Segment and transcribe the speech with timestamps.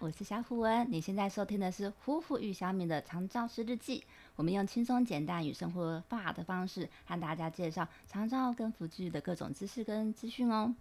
[0.00, 4.02] 我是小虎文，你现在收听的是虎虎与小米的长照师日记。
[4.36, 10.74] 我们用轻松简单与生活化的方式，和大家介绍长照跟福具的各种知识跟资讯哦。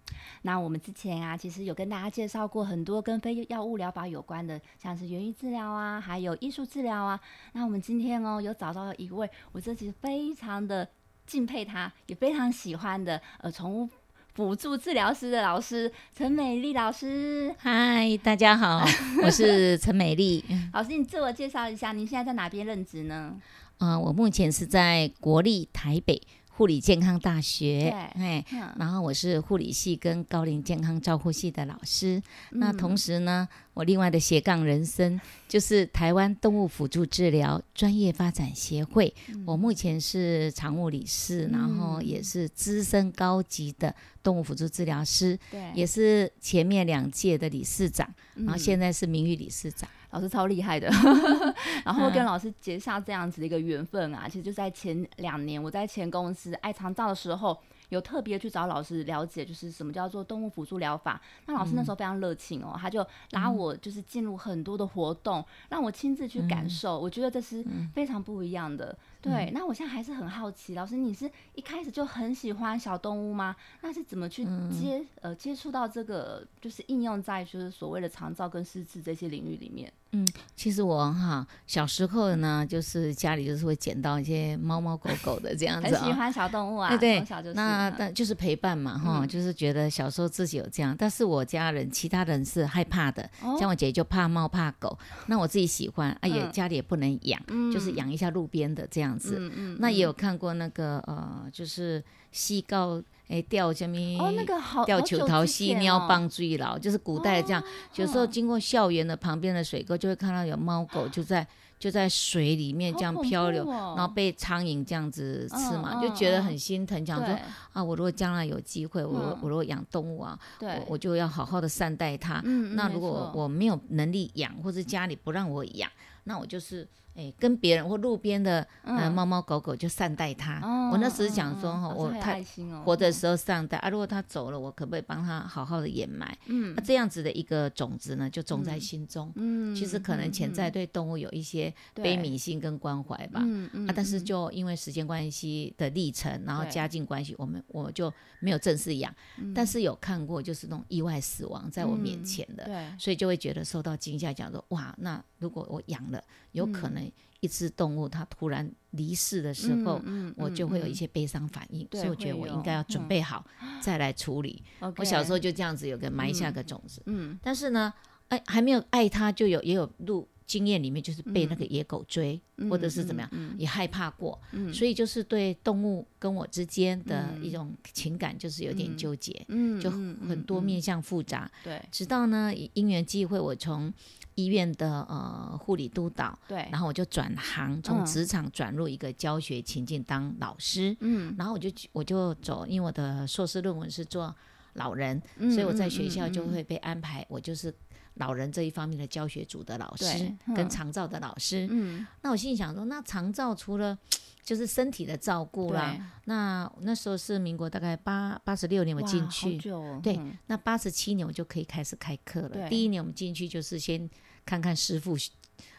[0.43, 7.19] 那我们之前啊，其实有跟大家介绍过很多跟非药物疗法有关的，像是园艺治疗啊，还有艺术治疗啊。
[7.51, 10.88] 那我们今天哦，有找到一位我自己非常的
[11.28, 13.88] 敬佩他，也非常喜欢的呃宠物。
[14.34, 18.85] 辅助治疗师的老师陈美丽老师，嗨，大家好，
[19.23, 20.95] 我是陈美丽老师。
[20.95, 23.35] 你自我介绍一下，您现在在哪边任职呢？
[23.80, 26.21] 啊，我目前是在国立台北。
[26.57, 28.43] 护理健康大学，哎，
[28.79, 32.20] 然后我是护理系跟高龄健康照护系的老师。
[32.49, 39.13] 那同时呢，我另外的斜杠人生就是台湾动物辅助治疗专业发展协会。
[39.45, 43.93] 我目前是常务理事，然后也是资深高级的
[44.23, 49.87] 动物辅助治疗师，对，也是前面两届的理事长，然后现在是名誉理事长。
[50.12, 50.90] 老师超厉害的，
[51.86, 57.58] 然后跟老师结下这样子的一个缘分啊，其实就在前两年，我在前公司爱长照的时候。
[57.90, 61.22] 有特别去找老师了解，就是什么叫做动物辅助疗法。
[61.46, 63.00] 那老师那时候非常热情哦，他就
[63.32, 67.00] 拉我就是进入很多的活动，让我亲自去感受。
[67.00, 68.94] 我觉得这是非常不一样的。
[69.22, 73.56] 对，那我现在还是很好奇，老师你是一开始就很喜欢小动物吗？
[73.80, 79.90] 那是怎么去接呃接触到这个，就是应用在就是所谓的长照跟失智这些领域里面？
[80.18, 93.29] 嗯，其实我哈小时候呢，就是家里就是会捡到一些猫猫狗狗的这样子，很喜欢小动物啊，对对，那但就是陪伴嘛哈，就是觉得小时候自己有这样，但是我家人其他人是害怕的，
[93.59, 94.97] 像我姐姐就怕猫怕狗，
[95.28, 97.41] 那我自己喜欢，啊也家里也不能养，
[97.72, 102.03] 就是养一下路边的这样子，嗯嗯，那也有看过那个呃，就是
[102.38, 103.02] 西高。
[103.30, 103.97] 哎，钓什么？
[104.22, 107.62] 哦，那个好，钓球桃犀鸟棒最老，就是古代这样。
[107.96, 111.46] 有时候经过校园的旁边的水沟，就会看到有猫狗就在
[111.78, 117.03] 就在水里面这样漂流，然后被苍蝇这样子吃嘛，就觉得很心疼。
[117.03, 117.38] 讲说
[117.73, 122.40] 啊，我如果将来有机会，我我如果养动物啊，我我就要好好的善待它。
[122.75, 125.91] 那如果我没有能力养，或者家里不让我养，
[126.23, 126.88] 那我就是。
[127.17, 130.61] 哎，跟别人或路边的呃猫猫狗狗就善待它。
[130.91, 132.38] 我那时想说哈，我他
[132.85, 136.38] 活的时候善待啊，如果它走了，我可不可以帮它好好的掩埋？
[136.45, 139.31] 嗯，那这样子的一个种子呢，就种在心中。
[139.35, 143.41] 嗯，其实可能潜在对动物有一些悲悯心跟关怀吧。
[143.44, 143.88] 嗯嗯。
[143.89, 149.13] 啊，但是就因为时间关系的历程，然后家境关系，我们我就没有正式养。
[149.55, 156.23] 但是有看过就是那种意外死亡在我面前的，对，所以就会觉得受到惊吓，讲说哇，那如果我养了，
[156.57, 157.12] 有可能。
[157.40, 160.01] 一只动物它突然离世的时候，
[160.35, 163.45] 我就会有一些悲伤反应，所以我觉得我应该要准备好
[163.79, 164.63] 再来处理。
[164.96, 167.94] 我小时候就这样子有个埋下个种子，嗯，但是呢，
[168.29, 172.41] 哎，还没有爱它，就有也有路经验里面就是被那个野狗追，
[172.72, 174.41] 或者是怎么样，也害怕过，
[174.73, 183.94] 所以就是对动物跟我之间的一种情感就是有点纠结，嗯，就很多面向复杂，对，直到呢因缘际会，我从。
[184.37, 194.33] 医院的呃护理督导，对，然后我就转行，从职场转入一个教学情境当老师，嗯，然后我就我就走，因为我的硕士论文是做
[194.73, 197.73] 老人，所以我在学校就会被安排，我就是
[198.13, 203.97] 老人这一方面的教学组的老师，跟长照的老师，嗯，那我心里想说，那长照除了
[204.43, 209.59] 就是身体的照顾啦，那那时候是民国大概八八十六年我进去，
[210.03, 214.07] 对，那八十七年我就可以开始开课了，第一年我们进去就是先。
[214.47, 215.18] 看看师傅，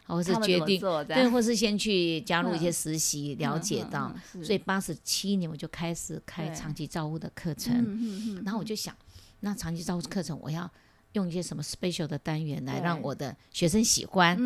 [0.07, 4.15] 或是决定对，或是先去加入一些实习，了解到。
[4.45, 8.95] 所以八十七年我就开始开长期照护的课程，然后我就想，
[9.41, 10.71] 那长期照护课程我要
[11.15, 14.37] 用一些什么 special 的单元来让我的学生喜欢。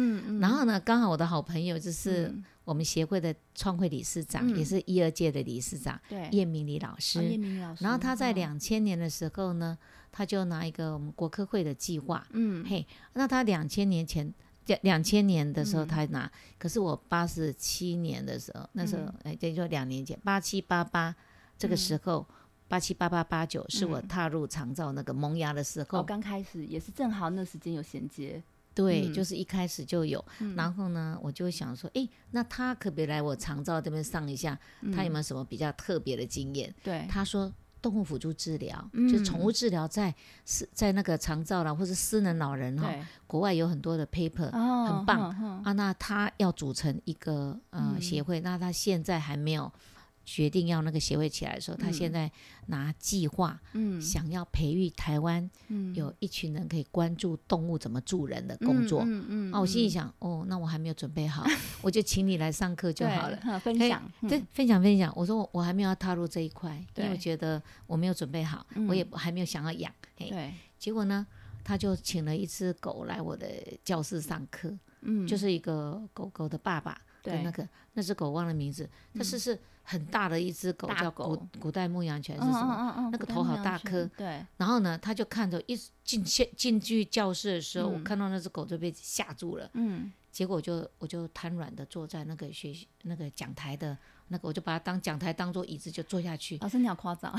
[0.40, 2.32] 然后呢，刚好我的好朋友就是
[2.64, 6.00] 我们协会的创会理事长，也是一二届的理事长，
[6.30, 7.22] 叶明礼老师。
[7.22, 7.82] 叶明礼老师。
[7.82, 9.76] 然后他在两千年的时候呢。
[10.12, 14.32] 他就拿一个我们国科会的计划，嗯，嘿，那他两千年前
[14.66, 21.16] 两两千年的时候他拿，可是我八十七年的时候，那时候哎，等于说两年前八七八八
[21.56, 22.26] 这个时候，
[22.68, 28.42] 八七八八八九是我踏入长照那个萌芽的时候，哦，刚开始也是正好那时间有衔接，
[28.74, 30.22] 对，就是一开始就有，
[30.54, 34.58] 然后呢，我就想说，哎，那他可不可以来我长照这边上一下？
[34.94, 36.74] 他有没有什么比较特别的经验？
[36.84, 37.50] 对，他说。
[37.82, 40.14] 动物辅助治疗，就是宠物治疗，在
[40.46, 42.88] 是在那个长照啦，或者私人老人哈，
[43.26, 44.50] 国外有很多的 paper，
[44.86, 45.30] 很棒。
[45.64, 45.72] 啊。
[45.72, 49.70] 那他要组成一个呃协会，那他现在还没有
[50.24, 52.30] 决定要那个协会起来的时候，他现在
[52.66, 61.44] 拿计划，嗯，想要培育台湾，嗯，有一群人可以关注动物怎么助人的工作，嗯嗯，啊，我心里想，哦，那我还没有准备好，
[61.82, 65.12] 我就请你来上课就好了， 分享，对，分享分享。
[65.16, 70.52] 我说我我还没有要踏入这一块，因为我觉得我没有准备好，我也还没有想要养，对。
[70.78, 71.26] 结果呢，
[71.62, 73.46] 他就请了一只狗来我的
[73.84, 74.72] 教室上课，
[75.02, 77.00] 嗯，就是一个狗狗的爸爸。
[77.22, 83.08] 对，那个那只狗忘了名字，它是是很大的一只狗，叫古古代牧羊犬是什么？
[83.12, 84.04] 那个头好大颗。
[84.16, 84.44] 对。
[84.56, 89.68] 然后呢，他就看着一进进进去教室的时候，我看到那只狗就被吓住了。
[89.74, 90.12] 嗯。
[90.30, 93.96] 结果就我就瘫软的坐在那个学习那个讲台的
[94.28, 96.56] 那个，我就把它当讲台当做椅子就坐下去。
[96.62, 97.30] 老师你好夸张。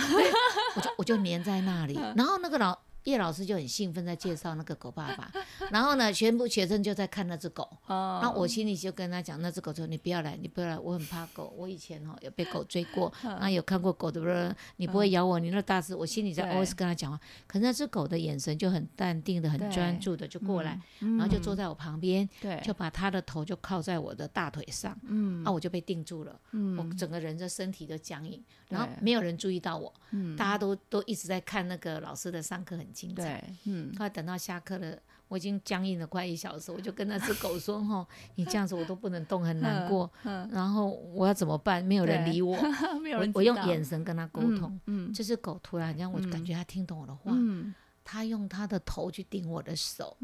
[0.76, 2.78] 我就我就粘在那里， 然后那个老。
[3.06, 5.32] 叶老师就很兴奋在介绍那个狗爸爸，
[5.72, 7.64] 然后呢，全部学生就在看那只狗。
[7.88, 8.20] 哦。
[8.22, 11.54] 那我心里就跟他讲，那只狗说：“你不要来，你不要来，我很怕狗。
[11.58, 13.12] 我以前哦有被狗追过，
[13.42, 14.56] 那有看过狗的不是？
[14.78, 24.98] 你不会咬我，你那大只。”我心里在 always 跟他讲话，可是那只狗的眼神就很淡定的、很专注的就过来，然后就坐在我旁边，对，就把他的头就靠在我的大腿上。
[25.08, 25.44] 嗯。
[25.44, 26.40] 啊，我就被定住了。
[26.52, 26.78] 嗯。
[26.78, 29.94] 我整个人的身体都僵硬，然后没有人注意到我。
[30.12, 30.36] 嗯。
[30.36, 33.44] 大家都都一直在看那个老师的上课，很精彩。
[33.66, 34.98] 嗯，后来等到下课了，
[35.28, 40.10] 我已经僵硬了快一小时，我就跟那只狗说：“哈，你这样子我都不能动，很难过。
[40.24, 41.84] 然后我要怎么办？
[41.84, 42.56] 没有人理我，
[43.02, 43.32] 没有人。
[43.34, 44.80] 我用眼神跟他沟通。
[44.86, 47.32] 嗯，这只狗突然让我感觉它听懂我的话。
[47.34, 47.74] 嗯。
[48.04, 50.18] 他用他的头去顶我的手，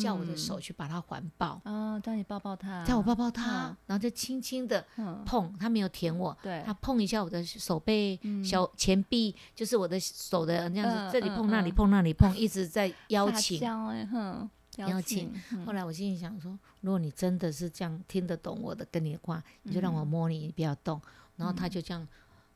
[0.00, 1.60] 叫我的手去把他环抱。
[1.64, 4.84] 啊，叫你抱抱他，叫我抱抱他，然后就轻轻的
[5.26, 13.60] 碰，他没有舔我，他碰一下我的手背、小前臂，就是我的手的那样子，这里碰那里碰那里碰，一直在邀请，
[14.76, 15.32] 邀请。
[15.66, 21.00] 后来我心里想说，如果你真的是这样听得懂我的跟你的话，你就让我摸你，你不要动。
[21.36, 22.06] 然后他就这样。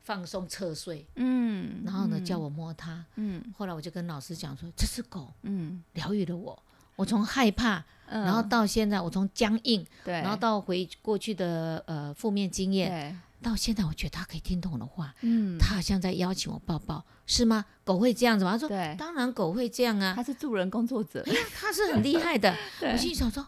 [0.03, 6.57] 放松侧睡，嗯，然后呢，叫我摸它，嗯，后来我就跟老师讲说，这只狗，嗯，疗愈了我，
[6.95, 17.65] 我从害怕，然后到现在，我从僵硬，对，然后到回过去的呃负面经验，到现在，我觉得它可以听懂我的话，嗯，它好像在邀请我抱抱，是吗？
[17.83, 18.51] 狗会这样子吗？
[18.53, 21.23] 他说，对，当然狗会这样啊，它是助人工作者，
[21.55, 23.45] 它是很厉害的， 我心里想说，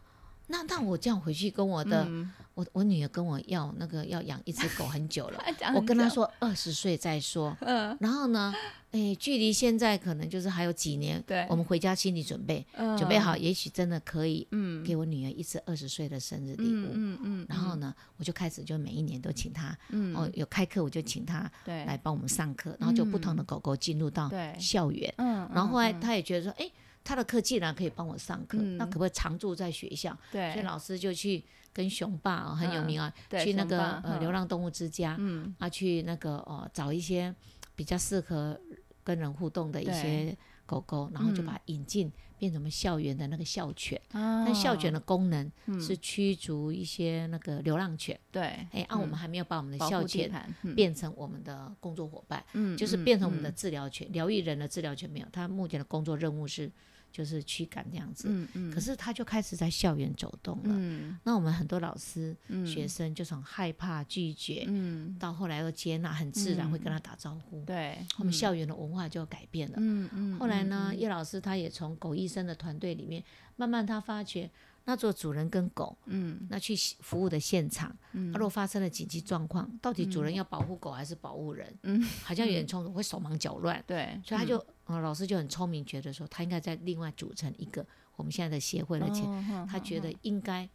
[0.51, 2.07] 那那我这样回去跟我的。
[2.53, 5.41] 我我女儿跟我要那个要养一只狗很久了，
[5.73, 7.55] 我跟她说二十岁再说。
[7.63, 8.53] 嗯，然后呢，
[8.91, 11.23] 哎，距离现在可能就是还有几年。
[11.25, 12.63] 对，我们回家心理准备，
[12.97, 16.89] 准备好，也许真的可以，嗯，给我女儿一次二十岁的生日礼物。
[16.91, 17.45] 嗯嗯。
[17.47, 19.75] 然后呢，我就开始就每一年都请她，
[20.13, 25.11] 哦，有开课我就请她来帮我们上课，然后就不同的狗狗进入到校园。
[25.19, 25.49] 嗯。
[25.53, 26.69] 然后后来她也觉得说，哎，
[27.03, 30.17] 她的课既然可以帮我上课，那可不可以常住在学校？
[30.31, 30.51] 对。
[30.53, 31.43] 所以老师就去。
[31.73, 37.33] 跟熊爸哦很有名啊，去那个呃流浪动物之家，嗯啊去那个哦找一些
[37.77, 38.59] 比较适合
[39.05, 43.97] 跟人互动的一些狗狗，然后就把它引进，变成我们校园的那个校犬。
[44.11, 45.49] 那校犬的功能
[45.79, 48.19] 是驱逐一些那个流浪犬。
[48.33, 48.43] 对，
[48.73, 50.29] 哎，啊我们还没有把我们的校犬
[50.75, 55.27] 变成我们的工作伙伴，嗯就是变成我们的治疗犬，疗愈人的治疗犬没有。
[55.31, 56.69] 它目前的工作任务是。
[57.11, 60.69] 就是驱赶这样子，嗯嗯，可是他就开始在校园走动了。
[60.69, 62.35] 嗯，那我们很多老师、
[62.65, 67.63] 学生就从害怕、拒绝，嗯，到后来又接纳，很自然会跟他打招呼。
[67.65, 69.75] 对，我们校园的文化就改变了。
[69.77, 73.23] 嗯嗯，后来呢，叶老师他也从狗医生的团队里面，
[73.55, 74.49] 慢慢他发觉。
[74.91, 81.73] 那做主人跟狗，嗯，那去服务的现场，嗯，如果发生了紧急状况，到底主人要保护狗还是保护人？
[81.83, 83.81] 嗯，好像有点冲突，会手忙脚乱。
[83.87, 89.23] 对，所以他就，呃，老师就很聪明，觉得说他应该在另外组成一个我们现在的协会，而且
[89.69, 90.69] 他觉得应该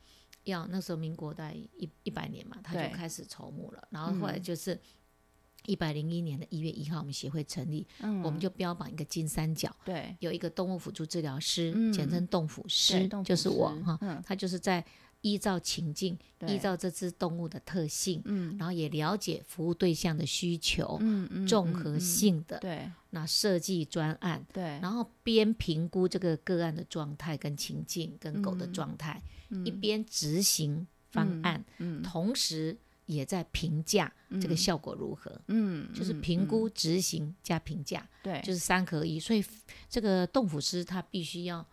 [0.44, 4.80] 要那时候民国在一一百年嘛，他就开始筹募了，然后后来就是。
[5.66, 7.86] 一百零一年的一月一号，我们协会成立，
[8.22, 14.84] 我们就标榜一个金三角，对，有一个动物辅助治疗师，简称动辅师，就是我哈，他就是在
[15.22, 29.22] 依照情境，依照这只动物的特性，嗯，然后也了解服务对象的需求，嗯嗯，综合性的，对，那设计专案，对，然后边评估这个个案的状态跟情境跟狗的状态，
[29.64, 32.76] 一边执行方案，嗯，同时。
[33.06, 39.18] 也在评价这个效果如何，嗯，就是评估、执行加评价，对，就是三合一。
[39.18, 39.44] 所以
[39.88, 41.66] 这个动辅师他必须要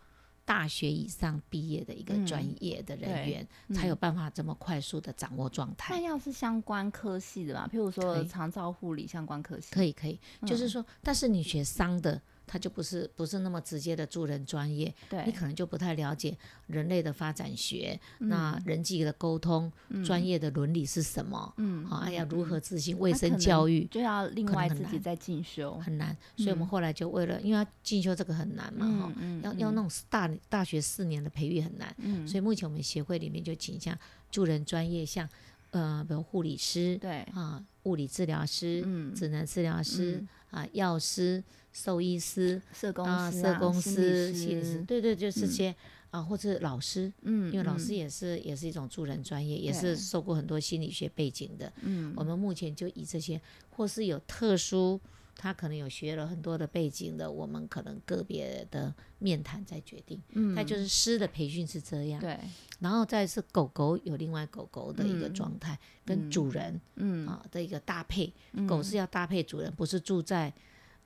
[0.44, 5.94] 大学以上毕业的一个专业的人员，才有办法这么快速的掌握状态。
[5.94, 10.18] 那要是相关科系的吧，譬如说长照护理相关科系，可以可以。
[10.46, 12.20] 就是说，但是你学商的。
[12.46, 16.36] 它就不是不是那么直接的助人专业，对，你可能就不太了解
[16.66, 19.70] 人类的发展学，那人际的沟通，
[20.04, 21.52] 专业的伦理是什么？
[21.56, 26.16] 嗯，好，哎呀，如何执行卫生教育，就要另外自己在进修，很难。
[26.36, 33.98] 所以我们后来就为了，因为要进修这个很难嘛，哈，要要那种大大学四年的培育很难，嗯，所以目前我们协会里面就倾向
[34.30, 35.28] 助人专业，像
[35.74, 41.44] 呃，比如护理师，对，啊，物理治疗师，嗯，职能治疗师，啊，药师。
[41.74, 45.74] 兽医师、社工啊、社工师、心理师，对对，就这些
[46.12, 53.40] 啊，或者老师，嗯，因为老师也是也是一种助人专业，也是受过很多心理学背景的，嗯，我们目前就以这些，
[53.70, 55.00] 或是有特殊，
[55.36, 62.38] 他可能有学了很多的背景的，我们可能个别的面谈再决定，嗯，他就是师的培训是这样，对，
[62.80, 67.26] 然后再是狗狗有另外狗狗的一个状态，跟主人，嗯。
[67.26, 68.32] 啊的一个搭配，
[68.66, 70.52] 狗是要搭配主人，不是住在。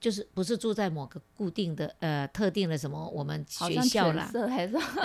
[0.01, 4.31] 就是不是住在某个固定的呃特定的什么我们学校啦？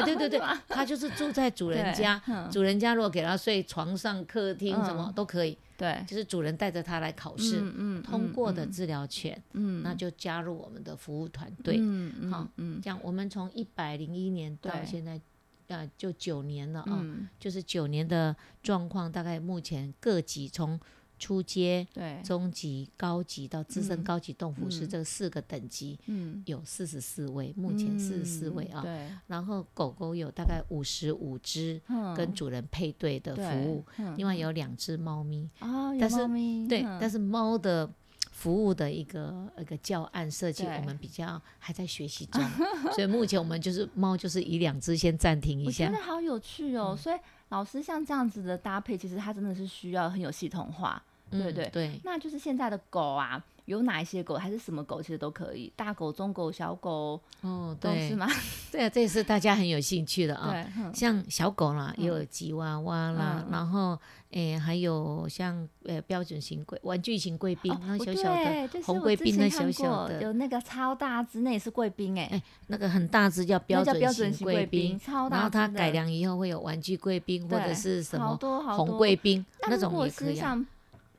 [0.06, 2.22] 对对对， 他就是住在主人家，
[2.52, 5.58] 主人家如果给他睡床上、客厅什么都可以。
[5.76, 7.60] 对，就是主人带着他来考试，
[8.04, 9.42] 通过的治疗犬，
[9.82, 11.78] 那就加入我们的服务团队。
[11.80, 12.48] 嗯好，
[12.82, 15.20] 这样我们从一百零一年到现在，
[15.68, 17.04] 呃，就九年了啊，
[17.40, 20.80] 就是九年的状况，大概目前各级从。
[21.24, 21.88] 初阶、
[22.22, 25.98] 中级、高级到资深高级动物师这四个等级，
[26.46, 28.84] 有四十四位，目前四十四位啊。
[29.27, 31.80] 然后狗狗有大概五十五只
[32.13, 33.86] 跟主人配对的服务，
[34.18, 35.50] 另外有两只猫咪。
[35.62, 36.68] 哦，有猫咪。
[36.68, 37.89] 对，但是猫的
[38.32, 42.44] 服务的一个一个教案设计，我们比较还在学习中，
[42.92, 45.86] 所以目前我们就是猫就是以两只先暂停一下。
[45.86, 51.01] 我觉得好有趣哦，所以老师像这样子的搭配，其实它真的是需要很有系统化。
[51.40, 58.28] 对对对，那就是现在的狗啊，有哪一些狗还是什么狗，其实都可以，大狗、中狗、小狗，哦，对，是吗？
[58.72, 60.54] 对啊，这也是大家很有兴趣的啊。
[60.94, 63.98] 像小狗啦，也有吉娃娃啦，然后
[64.32, 78.36] 诶，还有像呃标准型贵玩具型贵宾，那小小的红贵宾，那小小的有那个超大只，那也是贵宾哎，那个很大只叫标准型贵宾，超大，然后它改良以后会有玩具贵宾或者是什么
[78.75, 80.42] 红贵宾那种也可以。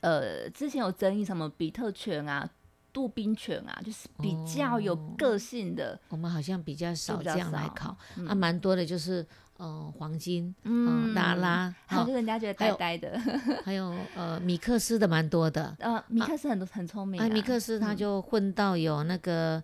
[0.05, 2.47] 呃，之前有争议什么比特犬啊、
[2.93, 5.99] 杜宾犬啊，就是比较有个性的。
[6.09, 7.97] 我们好像比较少这样来考，
[8.27, 9.25] 啊，蛮多的，就是
[9.57, 13.19] 呃黄金、嗯拉拉，还有人家觉得呆呆的，
[13.63, 15.75] 还有呃米克斯的蛮多的。
[15.81, 17.19] 呃，米克斯很多很聪明。
[17.19, 19.63] 啊，米克斯他就混到有那个，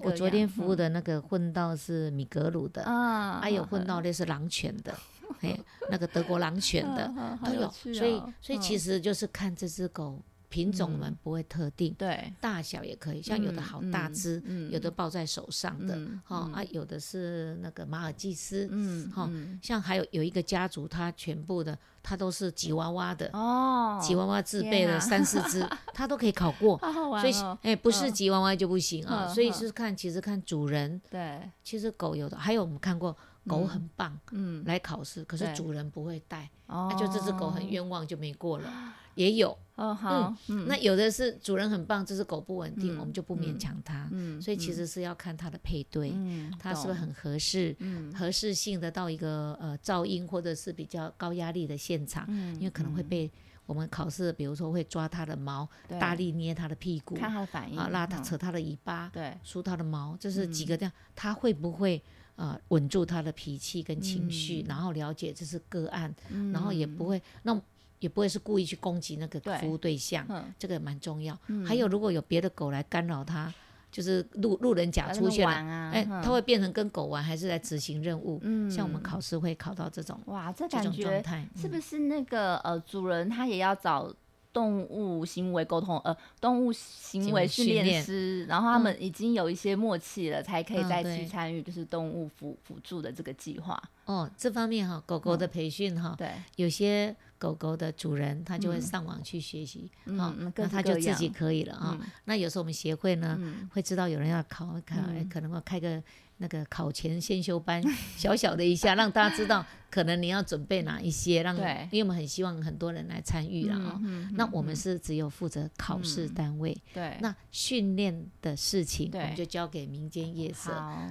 [0.00, 4.94] 我昨天服务的那个混到是米格鲁的啊，还有混到那是狼犬的。
[5.40, 5.58] 哎，
[5.90, 7.12] 那个德国狼犬的
[7.44, 14.92] 都有，所以所以其实就是看这只狗品种，我们不会特定，对，大小也可以，像有的好大只，有的。
[14.92, 19.28] 抱在手上的，哈啊，有的是那个马尔济斯，嗯，哈，
[19.62, 26.78] 像还有有一个家族，它全部的它都是吉娃娃的哦，吉娃娃自备了三四只，它都可以考过，
[27.20, 33.16] 所以哎，不是吉娃娃就不行啊，所以是看其实看主人，对，其实狗有的，还有我们看过。
[33.46, 38.94] 狗很棒，嗯，来考试，可是主人不会带，那就这只狗很冤枉，就没过了。
[39.14, 40.34] 也有，哦好，
[40.66, 44.08] 那有的是主人很棒，这只狗不稳定，我们就不勉强它。
[44.10, 46.14] 嗯，所以其实是要看它的配对，
[46.58, 47.76] 它是不是很合适，
[48.16, 53.30] 合适性的到一个呃噪音或者是比较高压力的现场，因为可能会被
[53.66, 55.68] 我们考试，比如说会抓它的毛，
[56.00, 57.78] 大力捏它的屁股，看它的反应。
[57.78, 62.02] 啊，拉它扯它的尾巴，对，梳它的毛，这是几个这样，它会不会？
[62.36, 66.12] 呃，稳住他的脾气跟情绪，然后了解这是个案，
[66.52, 67.60] 然后也不会，那
[67.98, 70.26] 也不会是故意去攻击那个服务对象，
[70.58, 71.38] 这个蛮重要。
[71.64, 73.52] 还有，如果有别的狗来干扰他，
[73.90, 78.40] 就是路路人甲出现了，哎，他会变成跟狗玩，还是来执行任务？
[78.70, 81.22] 像我们考试会考到这种，哇，这感觉
[81.54, 84.12] 是不是那个呃主人他也要找？
[84.52, 88.02] 动物行为沟通，呃，动物行为训练。
[88.02, 93.82] 师，然后他们已经有一些默契了，才可以再去参与，就是动物辅辅助的这个计划。
[94.04, 101.98] 哦，这方面哈，狗狗的培训哈，对，有些狗狗的主人他就会上网去学习，好，那他就自己可以了啊。
[102.24, 103.38] 那有时候我们协会呢，
[103.72, 104.96] 会知道有人要考，考
[105.30, 106.02] 可能会开个。
[106.42, 107.80] 那个考前先修班，
[108.18, 111.56] 小小的一下，让大家知道可能你要准备哪一些，让
[111.92, 114.00] 因为我们很希望很多人来参与了啊。
[114.32, 117.16] 那我们是只有负责考试单位，对。
[117.20, 120.70] 那训练的事情，我们就交给民间夜色。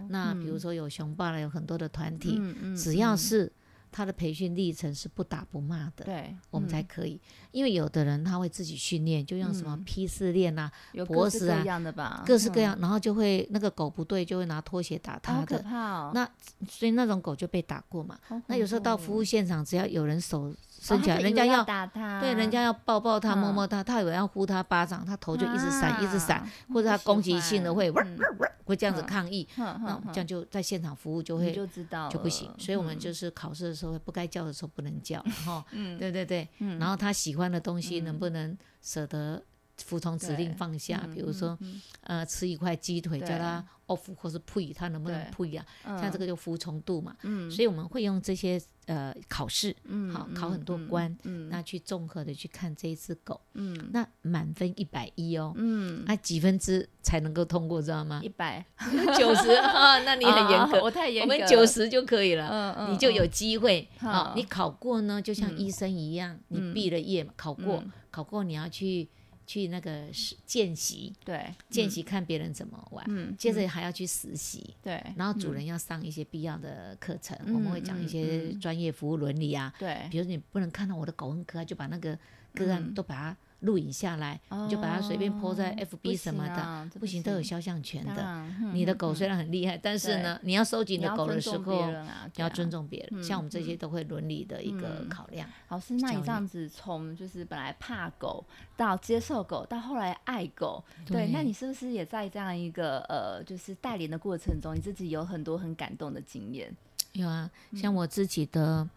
[0.09, 2.39] 那比如说有熊爸了，有很多的团体，
[2.75, 3.51] 只要是
[3.91, 7.19] 他的培训历程是不打不骂的，对，我们才可以。
[7.51, 15.63] 因为有的人他会自己训练，就用什么批次练啊、有博士啊各式各样的吧，各式各样，然后就会那个狗不对，就会拿拖鞋打他好可的。
[15.63, 16.11] 怕哦。
[16.13, 16.29] 那
[16.69, 18.17] 所以那种狗就被打过嘛。
[18.47, 23.37] 那有时候到服务现场，只要有人手伸起来，人家要打他，对人家要抱抱他、嗯。
[23.37, 28.17] 摸摸他，他以为要呼他巴掌，他头就一直闪、一直闪，啊或者他攻击性的会欢。
[28.65, 29.05] 会这样子嗯。
[29.05, 32.49] 抗议，那这样就在现场服务就会就知道就不行。
[32.57, 32.99] 所以我们嗯。
[32.99, 35.97] 就是考试的时候不该叫的时候不能叫， 哈，嗯。
[35.99, 36.79] 对对对，嗯。
[36.79, 39.39] 然后他喜欢的东西能不能舍得
[39.83, 41.01] 服从指令放下？
[41.05, 45.65] 嗯比如说嗯呃吃一块鸡腿，叫他 off 或是 put，他能不能 put 啊？
[45.85, 45.99] 嗯。
[45.99, 47.49] 像这个就服从度嘛，嗯。
[47.51, 53.89] 所以我们会用这些呃考试，嗯好考很多嗯关，嗯那去综合的去看这一只狗，嗯。
[53.93, 56.03] 那满分一百一哦，嗯。
[56.05, 58.21] 那几分之才能够通过，知道吗？
[58.23, 58.29] 一？
[58.29, 58.65] 百，
[59.17, 62.47] 九十啊， 那你很严啊格，我太严格我，们九十就可以了。
[62.49, 63.87] 嗯嗯，你就有嗯机会。
[63.99, 64.33] 啊好！
[64.35, 65.59] 你考过呢，就像嗯。
[65.59, 69.07] 医生一样，你嗯毕了业嘛，考过嗯，考过你要去
[69.51, 82.17] 去那个实见习，对见习看别人怎么玩，嗯，接着还要去实习，对，然后主嗯人要上一些必要的课程，嗯我们会讲一些专业服务伦理啊，对，比如你不能看到我的狗很可爱，就把那个
[82.53, 82.93] 个案嗯。
[82.93, 88.15] 都把它录影下来，你就把它随便 po 在哦 FB 什么的，的不行都有肖像权的。
[88.23, 93.21] 嗯你的狗虽然很厉害，但是呢，你要收集你的狗的时候，你要尊重别人。
[93.21, 95.47] 嗯像我们这些都会伦理的一个嗯考量。
[95.69, 98.43] 老师，那你这样子从就是本来怕狗
[98.75, 106.75] 到接受狗，到后来爱狗，对，那你是不是也在这样一个呃，就是带领的过程中，你自己有很多很感动的经验？
[107.13, 108.87] 有啊，嗯像我自己的，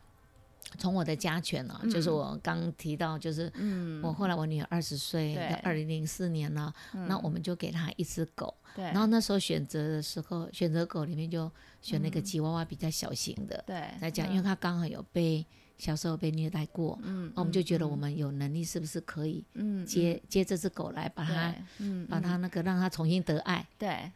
[0.79, 5.47] 从我的家犬啊，就是嗯我刚提到，就是嗯，我后来我女儿二十岁，对。
[5.63, 6.73] 二零零四年了，
[7.09, 8.53] 那我们就给她一只狗。
[8.77, 12.23] 然后那时候选择的时候，选择狗里面就选那个嗯。
[12.23, 13.77] 吉娃娃比较小型的对。
[14.01, 15.47] 来讲，因为它刚好有被
[15.85, 23.67] 小时候被虐待过，嗯，那我们就觉得我们们有能力是不是可以嗯接接这只狗来把它嗯把它那个让它重新得爱。
[23.79, 24.13] 对哎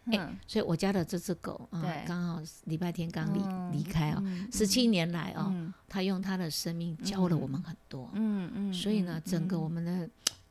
[0.47, 5.73] 所以我家的这只狗啊，刚好礼拜天刚离嗯离开哦，嗯十七年来哦，嗯。
[5.91, 8.11] 它用它的生命教了我们很多。
[8.13, 9.63] 嗯嗯，所以呢，整个嗯。
[9.63, 10.07] 我们的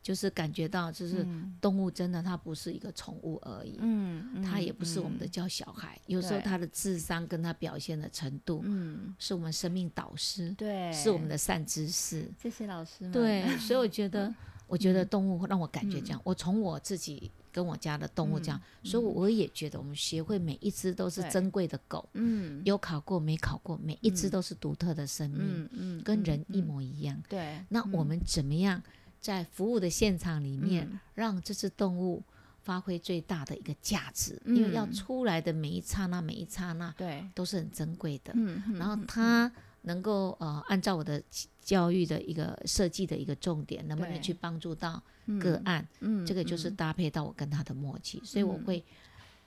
[0.07, 1.53] 就是感觉到，就是嗯。
[1.59, 5.29] 动物真的它不是一个宠物而已，嗯，它也不是我们的嗯。
[5.29, 12.31] 教小孩，有时候它的智商跟它表现的程度，嗯，是我们生命导师，对，是我们的善知识。
[12.41, 14.33] 这些老师们，对，所以我觉得，
[14.65, 16.21] 我觉得嗯动物让我感觉这样。
[16.23, 22.61] 我从我自己跟我家的动物这样，所以我也觉得我们协会每一只都是珍贵的狗，嗯。
[22.63, 24.31] 有考过没考过，每一只嗯。
[24.31, 27.21] 都是独特的生命，嗯嗯，嗯跟人一嗯模一样。
[27.27, 28.81] 对，那我们怎么样
[29.19, 30.99] 在服务的现场里面，嗯。
[31.13, 32.23] 让这只动物
[32.61, 34.41] 发挥最大的一个价值？
[34.45, 38.33] 因为要嗯出来的每一刹那，每一刹那对，都是很珍贵的。
[38.35, 39.51] 嗯，嗯然后嗯它
[39.83, 41.21] 能够呃，按照我的
[41.61, 45.87] 教育的一个设计的一个重点，能不能去帮助到嗯个案？
[46.01, 46.75] 嗯，这个就是嗯。
[46.75, 48.63] 搭配到我跟他的默契，所以我嗯。
[48.65, 48.83] 会。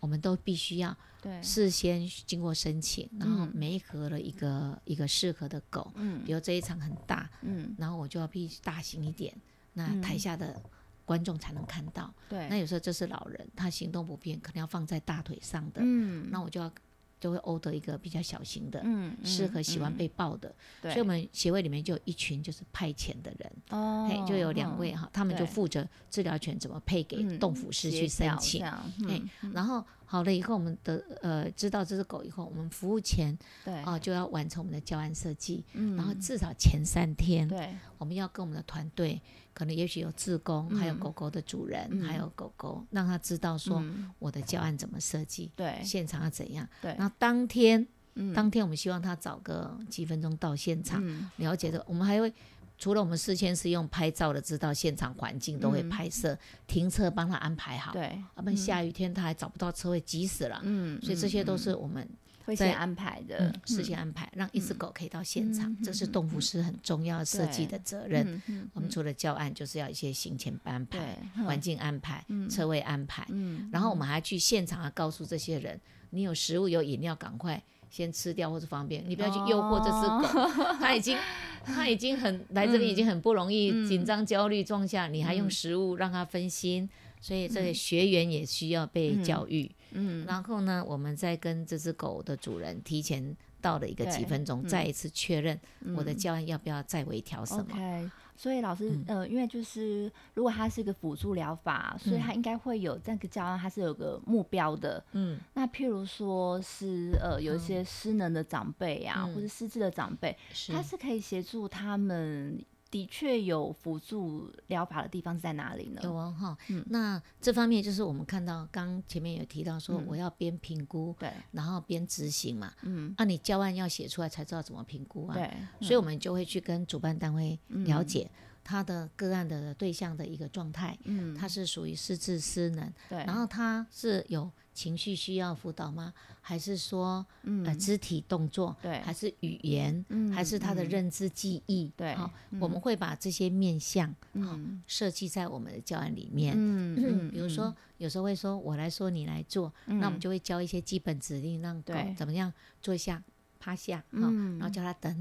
[0.01, 0.97] 我们都必须要，
[1.43, 3.53] 事先经过申请，然后嗯。
[3.55, 6.25] 媒合了一个一个适合的狗，嗯。
[6.25, 9.35] 比如这一场很大，嗯，然后我就要必须大型一点，
[9.73, 10.61] 那台嗯下的
[11.05, 12.13] 观众才能看到。
[12.29, 16.71] 对，那有时候这是老人，他行动不便，可能要放在大腿上的，嗯，那我就要
[17.19, 20.55] 就会 order 一个比较小型的，嗯适合喜欢被抱的。
[20.81, 24.09] 对，所以我们协会里面就有一群就是派遣的人，哦。
[24.09, 28.61] 嘿，就有两位哈，他们就负责治疗犬怎么配给嗯动辅师去申请。
[28.61, 28.83] 样。
[29.07, 39.21] 嘿嗯然后好了以后，我们的呃知道这只狗以后，我们服务前对，啊、就要完成我们的教案设计，嗯，然后至少前三天，对，我们要跟我们的团队，
[39.61, 42.01] 可能也许有志工，还有嗯狗狗的主人，嗯。
[42.03, 44.11] 还有狗狗，让他知道说嗯。
[44.19, 45.79] 我的教案怎么设计，对。
[45.85, 46.67] 现场要怎样。
[46.81, 48.33] 对，那当天，嗯。
[48.33, 51.31] 当天我们希望他早个几分钟到现场，嗯。
[51.37, 51.85] 了解的。
[51.87, 52.33] 我们还会
[52.79, 56.35] 除了我们事先是用拍照的，知道现场环境都会嗯拍摄，
[56.67, 57.93] 停车帮他安排好。
[57.93, 60.59] 对，要不然下雨天他还找不到车位，急死了。
[60.63, 62.09] 嗯，所以这些都嗯是我们
[62.51, 68.43] 会先安排的嗯，事先安排，让一只狗可以到现场，嗯这是动物师很重要设计的责任。
[68.75, 72.51] 我们除了教案，就是要一些行前安排、对环境安排、嗯。
[72.51, 80.77] 车位安排，嗯，然后我们还去现场啊，告诉这些人，你有食物有饮料，赶快先吃掉或者方便，你不要去诱惑这只狗，哦。
[80.81, 81.17] 它已经
[81.65, 83.87] 它已经很来这边已经很不容易，嗯。
[83.87, 85.51] 紧张焦虑状下，你还用嗯。
[85.51, 86.89] 食物让它分心。
[87.21, 89.23] 所以这个学员也需要被嗯。
[89.23, 90.25] 教育，嗯。
[90.27, 94.69] 然后呢，我们再跟这只狗的主人提前到了一个几分钟，嗯。
[94.69, 95.61] 再一次确认
[95.97, 97.67] 我的嗯教案要不要再微调什么。
[97.71, 105.05] OK，所以老师，呃，因为就是如果它是一个辅助疗法，所以它应该会有这个教案，它是有个目标的。
[105.13, 110.35] 嗯，那譬如说是呃，有一些失能的长辈啊，或者失智的长辈，
[110.69, 112.59] 它是可以协助他们。
[112.91, 116.01] 的确有辅助疗法的地方是在哪里呢？
[116.03, 125.51] 有啊，哈，那这方面就是我们看到刚前面有提到说，我要边评估，对，然后边执行嘛，嗯，那你教案要写出来才知道怎么评估啊，对，
[125.87, 128.29] 所以我们就会去跟主办单位了解
[128.65, 134.51] 他的个案的对象的一个状态，嗯，他是属于失智失能，对，然后他是有。
[134.81, 136.15] 情绪需要辅导吗？
[136.41, 137.27] 还是说，
[137.67, 138.75] 呃，肢体动作？
[138.81, 140.03] 对，还是语言？
[140.09, 141.93] 嗯，还是他的认知记忆？
[141.95, 146.55] 对，好，我们会把这些面向，嗯，设计在我们的教案里面。
[146.57, 153.23] 嗯嗯，比如说，有时候会说，我来说，你来做，那我们就会教一些基本指令，让狗怎么样做一下。
[153.61, 154.21] 趴下，哈，
[154.59, 155.13] 然后叫他等，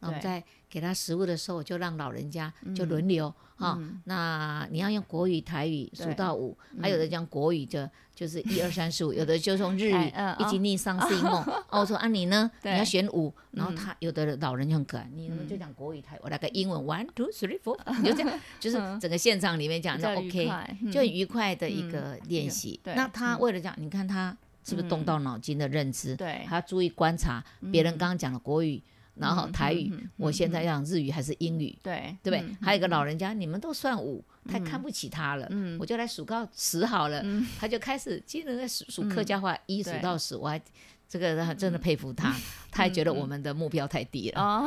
[0.00, 11.40] 然后我们在给他食物的时候，就让老人家就轮流，哈，那你要用国语、台语数到五，还有的讲国语的就是 一二三四五，有的就用日语一级逆上四梦。
[11.70, 12.50] 哦，我说啊你呢？
[12.64, 20.50] 你要选五，然后他有的老人就很可爱，你们就讲国语台，我来个英文 one two three four， 你就这样，就是整个现场里面讲就 OK，
[20.92, 22.80] 就很愉快的一个练习。
[22.84, 24.36] 那他为了讲，你看他。
[24.64, 26.16] 是不是动到脑筋的认知？
[26.16, 28.82] 对，还要注意观察别人刚刚讲的国语，
[29.14, 31.76] 然后台语，我现在讲日语还是英语？
[31.82, 32.56] 对，对不对？
[32.60, 35.48] 还有一个老人家，你们都算五，太看不起他了，
[35.78, 37.22] 我就来数到十好了。
[37.60, 40.60] 他就开始接着在数数客家话，一数到十，我还
[41.06, 42.34] 这个真的佩服他，
[42.70, 44.66] 他还觉得我们的目标太低了，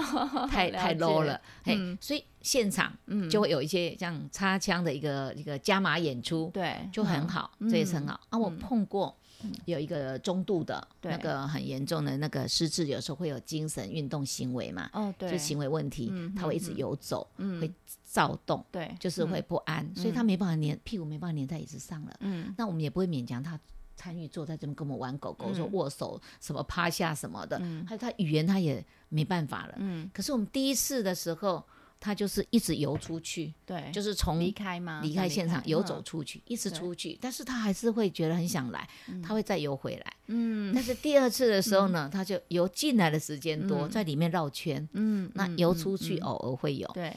[0.49, 1.41] 太太 low 了。
[1.63, 2.95] 嘿，所以现场
[3.29, 8.19] 就会有一些像插枪的一个一个加码演出，对，就很好，这也是很好。
[8.29, 9.17] 啊，我碰过。
[9.65, 17.27] 有一个中度的那个很严重的那个失智，有时候会有精神运动行为嘛，哦，对，就行为问题，他会一直游走，
[17.59, 17.71] 会
[18.03, 22.15] 躁动，对，就是会不安，所以他没办法黏屁股，没办法黏在椅子上了。
[22.21, 23.59] 嗯，那我们也不会勉强他
[23.95, 29.75] 参与坐在这边跟我们玩狗狗，说握手什么趴下什么的，还有他语言他也没办法了。
[29.77, 31.63] 嗯，可是我们第一次的时候。
[32.07, 35.01] 他就是一直游出去，对，就是从离开吗？
[35.03, 38.87] 离开现场游走出去，一直出去，但是他还是会觉得很想来，
[39.21, 40.13] 他会再游回来。
[40.27, 44.87] 嗯，但是第二次的时候呢，他就游进来的时间多，在里面绕圈。
[44.93, 46.87] 嗯，那游出去偶尔会有。
[46.93, 47.13] 对，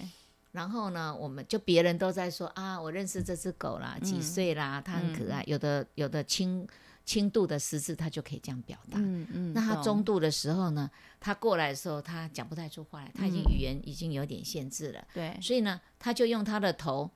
[0.51, 5.45] 然后呢，我们就别人都在说啊，我认识这只狗啦，几岁啦，它很可爱。
[5.47, 6.67] 有的有的亲。
[7.11, 8.97] 轻度的失智，他就可以这样表达。
[8.99, 9.53] 嗯嗯。
[9.53, 10.89] 那他中度的时候呢？
[11.19, 15.05] 他过来的时候，他讲不太出话来，他已经语言已经有点限制了。
[15.13, 15.37] 对。
[15.43, 17.11] 所以呢，他就用他的头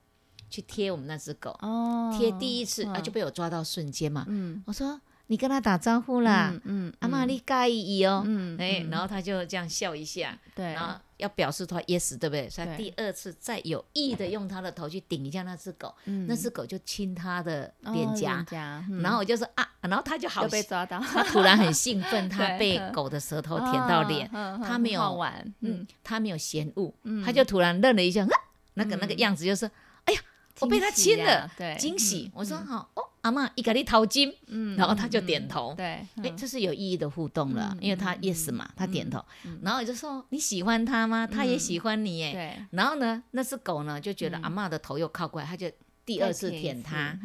[0.51, 1.57] 去贴我们那只狗。
[1.63, 2.13] 哦。
[2.19, 4.25] 贴第一次啊，就被我抓到瞬间嘛。
[4.27, 4.61] 嗯。
[4.67, 5.01] 我说。
[5.29, 12.49] 你跟他打招呼啦，嗯，阿妈你介意哦，嗯，哎，然后他就这样笑一下，对，然后要表示他 yes，对不对？
[12.49, 15.95] 所以第二次再有意的用他的头去顶一下那只狗，
[16.27, 18.45] 那只狗就亲他的脸颊，
[19.03, 24.29] 然后我就说啊，然后他就好被抓到，他突然很兴奋， 他被狗的舌头舔到脸，
[24.63, 26.93] 他没有玩，嗯，他没有嫌恶，
[27.25, 28.27] 他就突然愣了一下，
[28.75, 29.71] 那个那个样子就是，
[30.05, 30.21] 哎呀，
[30.61, 33.03] 我被他亲了，对，惊喜，我说好哦。
[33.25, 39.25] 阿妈一个你掏金，嗯，然后他就点头，对，哎，这是有意义的互动了，因为他 yes 嘛，他点头，
[39.63, 41.27] 然后我就说你喜欢他吗？
[41.27, 45.71] 他也喜欢你，哎，对，然后呢，那只狗呢就觉得阿妈的头又靠过来，他就
[46.05, 47.19] 第二次舔他，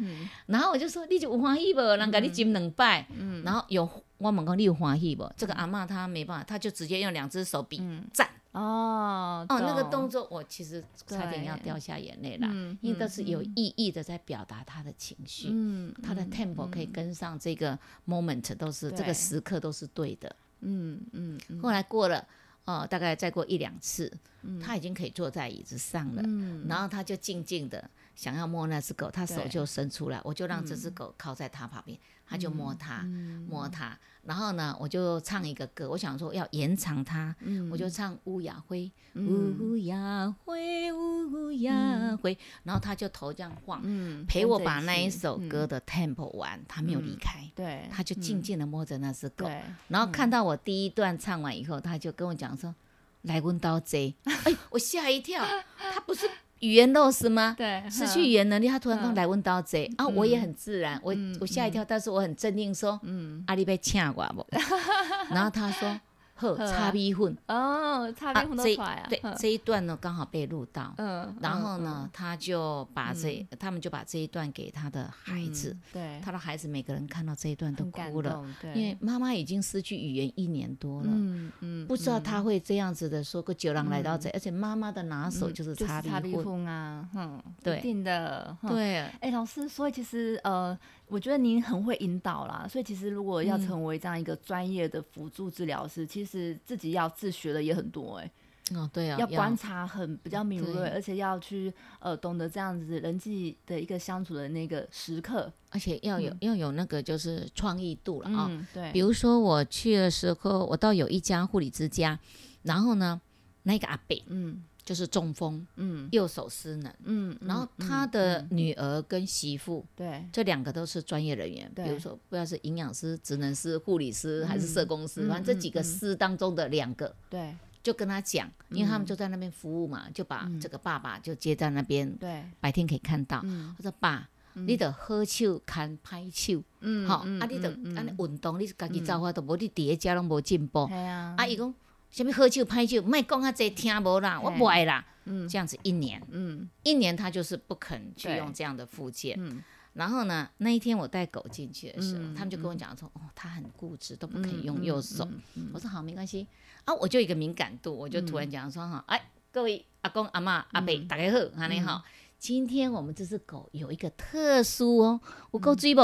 [0.46, 1.80] 然后我就说你就有欢喜不？
[1.80, 3.82] 人家你金两拜，嗯，然后有
[4.16, 5.30] 我问讲你有欢喜不？
[5.36, 7.82] 这个阿妈她没办法，她就直接用两只手比
[8.14, 8.26] 赞。
[8.52, 12.48] 哦哦，那个动作我其实差点要掉下眼泪了，
[12.80, 21.38] 因为都是有意义的在表达他的情绪，嗯，他的 tempo 可以跟上这个 moment，都是这个时刻都是对的，嗯嗯。
[21.62, 22.26] 后来过了，
[22.64, 24.12] 哦，大概再过一两次，
[24.60, 26.22] 他已经可以坐在椅子上了，
[26.66, 33.04] 然后他就静静的想要摸那只狗，他手就伸出来，我就让这只狗靠在他旁边，他就摸它，
[33.48, 33.96] 摸它。
[34.22, 37.34] 然后呢，我就唱一个歌，我想说要延长它，
[37.70, 43.82] 我就唱乌鸦灰，乌鸦灰，乌鸦灰，然后他就头这样晃，
[44.26, 49.50] 陪我把那一首歌的 tempo 完，他没有离开，对，他就静静的摸着那只狗，
[49.88, 52.74] 然后看到我第一段唱完以后，他就跟我讲说，
[53.22, 55.44] 来问刀贼，哎，我吓一跳，
[55.78, 56.28] 他不是。
[56.60, 57.54] 语言漏失吗？
[57.56, 64.46] 对，失去语言能力，他突然刚来问到贼啊，我也很自然，我我吓一跳，但是我很镇定说，嗯，阿里被呛过不？
[65.30, 66.00] 然后他说，
[66.40, 67.36] 喝擦米粉。
[67.46, 69.06] 哦，擦米粉都出来啊。
[69.08, 86.64] 对，这一段呢刚好被录到，嗯，然后呢，他就把这，他们就把这一段给他的孩子，对，他的孩子每个人看到这一段都哭了，对，因为妈妈已经失去语言一年多了，嗯嗯，不知道他会这样子的说个酒郎来到这，而且妈妈的拿手就是擦米粉。
[86.66, 90.78] 啊，嗯，对，一定的，对，哎，老师，所以其实呃。
[91.10, 96.29] 我觉得您很会引导啦，所以其实如果要成为这样一个专业的辅助治疗师，其实
[96.64, 98.30] 自己要自学的也很多哎。
[98.72, 108.66] 哦，对啊，要观察很比较敏锐，而且要去呃懂得这样子人际的一个相处的那个时刻，而且要有要有那个就是创意度了啊。
[108.72, 112.16] 对，比如说我去的时候，我到有一家护理之家，
[112.62, 113.20] 然后呢，
[113.64, 114.62] 那个阿北，嗯。
[114.90, 133.40] 就是中风，嗯，右手失能，嗯，然后他的女儿跟媳妇，对，这两个都是专业人员，比如说不知道是营养师、职能师、护理师还是社工师，反正这几个师当中的两个，对，就跟他讲，因为他们就在那边服务嘛，就把这个爸爸就接在那边，对，白天可以看到，
[133.76, 141.72] 他说爸，你得喝手看拍手，嗯，好，啊，你得安尼运动，你自己造化都无，你第一家拢无进步，系啊，啊，伊讲。
[142.10, 145.04] 什么喝酒拍酒，卖讲啊，这听无啦，我不爱啦。
[145.24, 149.36] 嗯，这样子一年，嗯，一年他就是不肯去用这样的附件。
[149.38, 155.28] 嗯，然后呢，那一天我带狗进去的时候，他们就跟我讲说，哦，他很固执，都不可以用右手。
[155.72, 156.46] 我说好，没关系。
[156.84, 162.02] 啊，我就一个敏感度，我就突然讲说哈，哎，各位阿公阿妈阿伯大家好，哈你好。
[162.40, 166.00] 今天我们这只狗有一个特殊哦，我够追不？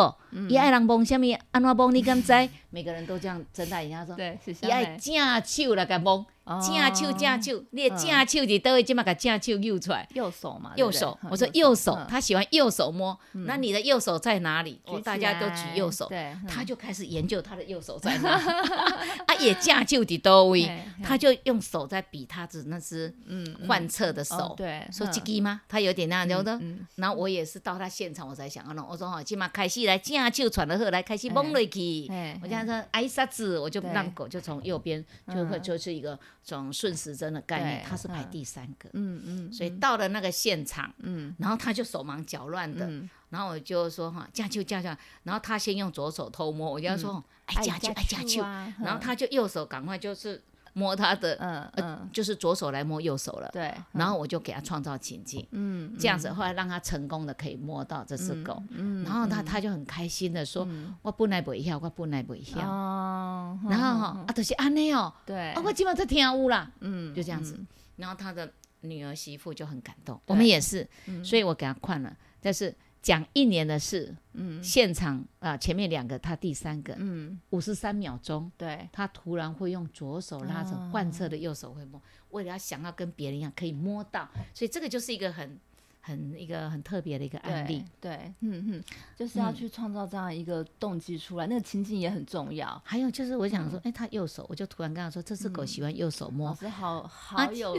[0.50, 1.26] 伊爱人帮什么？
[1.50, 1.92] 安怎帮？
[1.94, 2.30] 你敢知？
[2.68, 6.26] 每个人都这样睁大眼睛说， 对，伊爱正手来甲帮。
[6.46, 10.08] 正手正手，你的正手伫倒位，即马把正手右出来。
[10.14, 11.18] 右手嘛，右手。
[11.28, 13.18] 我说右手，他喜欢右手摸。
[13.32, 14.80] 那你的右手在哪里？
[15.02, 16.08] 大家都举右手，
[16.48, 18.30] 他就开始研究他的右手在哪。
[19.26, 20.70] 啊，也正手伫倒位，
[21.02, 24.54] 他就用手在比他的那只嗯换侧的手。
[24.56, 25.62] 对，说这个吗？
[25.68, 26.60] 他有点那样的。
[26.94, 32.06] 然后我也是到他现场，我才想啊，我说好，起码开始来正手传的好，来开始摸落去。
[32.40, 33.58] 我这样说，哎啥子？
[33.58, 35.04] 我就让狗就从右边
[35.34, 36.16] 就会就是一个。
[36.54, 42.88] 种顺时针的概念，他是排第三个，嗯嗯，所以到了那个现场，嗯，然后他就手忙脚乱的，
[43.30, 44.88] 然后我就说哈，架就架球，
[45.24, 48.42] 然后他先用左手偷摸，我就说，哎架就哎架就，
[48.84, 50.42] 然后他就右手赶快就是。
[50.78, 53.72] 摸他的，嗯嗯，就是左手来摸右手了，对。
[53.92, 60.68] 然后我就给他创造情境，嗯，这样子后来让他成功的可以摸到这只狗，嗯，然后他他就很开心的说，
[61.00, 67.58] 我本来不会笑，我本来不会笑，哦，然后哈啊都是安内哦，对，啊我今晚在听屋啦，嗯，就这样子，
[67.96, 70.86] 然后他的女儿媳妇就很感动，我们也是，
[71.24, 72.74] 所以我给他换了，但是。
[73.06, 85.56] 讲一年的事，嗯，现场啊，前面两个，他第三个，嗯，五十三秒钟，对，他突然会用左手拉着换侧的右手会摸，为了要想要跟别人一样可以摸到，所以这个就是一个很
[86.00, 92.82] 很一个很特别的一个案例，对，嗯嗯，就是要去创造这样一个动机出来，那个情境也很重要。
[92.84, 97.76] 还有就是我想说，哎，他右手，我就突然跟他说，这只狗喜欢右手摸，老师好好有。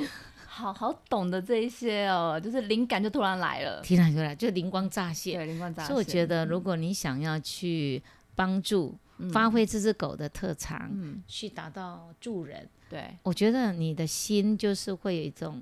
[0.57, 5.35] 好好懂得这一些哦，就是灵感就突然来了，突然就来，就灵光乍现。
[5.35, 5.87] 对，灵光乍现。
[5.87, 8.01] 所以我觉得，如果你想要去
[8.33, 8.97] 帮助、
[9.31, 11.21] 发挥这只狗的特长，嗯。
[11.27, 15.61] 去达到助人，对，我觉得你的心就是会有一种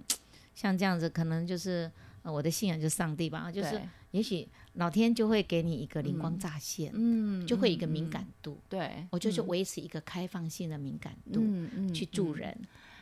[0.53, 1.91] 像这样子，可能就是
[2.23, 3.81] 我的信仰就是上帝吧，就是
[4.11, 8.57] 也许老天就会给你一个灵光乍现，嗯，就会一个敏感度。
[8.69, 12.57] 对，我就是维持一个开放性的敏感度，嗯嗯，去助人。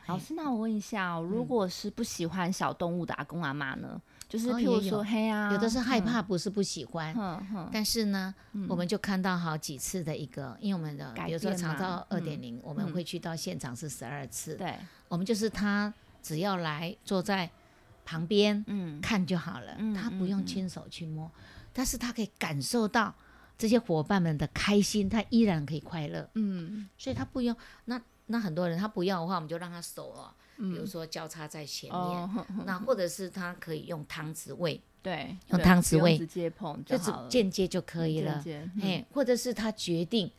[0.08, 4.02] 老师，那我问一下，哦如果是不喜欢小动物的阿公阿妈呢？
[4.28, 7.16] 就是譬如说，黑啊，有的是害怕，不是不喜欢。
[7.72, 8.34] 但是呢，
[8.68, 14.56] 我们就看到好几次的一个，因为我们的比如说长照二点零，我们会去到现场是十二次。
[14.56, 14.76] 对，
[15.08, 17.48] 我们就是他只要来坐在
[18.04, 21.30] 旁边，嗯，看就好了，他不用亲手去摸，
[21.72, 23.14] 但是他可以感受到
[23.56, 26.28] 这些伙伴们的开心，他依然可以快乐。
[26.34, 28.02] 嗯，所以他不用那。
[28.28, 32.30] 那很多人他不要的话，我们就让他手哦，比如说交叉在前面，
[32.66, 38.44] 那或者是他可以用汤匙喂，对，用汤匙喂，直接碰就间接就可以了，
[38.82, 40.32] 哎，或者是他决定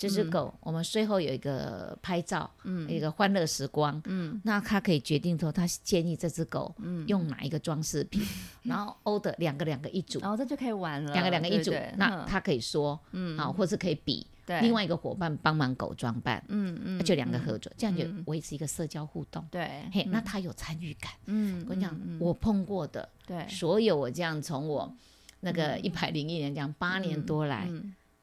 [0.00, 8.22] 这只狗，我们最后有一个拍照，嗯，一个欢乐时光，嗯，那他可以决定说他建议这只狗，嗯，用哪一个装饰品，
[8.64, 14.26] 然后 order 两个两个一组，然后这就可以玩了，两个两个一组，那他可以说，嗯，好，或是可以比。
[14.62, 19.46] 另外一个伙伴帮忙狗装扮，嗯嗯，就两个合作，这样就维持一个社交互动。
[19.48, 21.12] 对，嘿，那他有参与感。
[21.26, 24.92] 嗯，我跟你讲，我碰过的，对，所有我这样从我
[25.38, 27.70] 那个一百零一年讲八年多来，